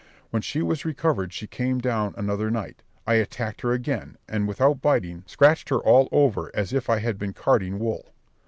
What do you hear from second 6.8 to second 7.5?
I had been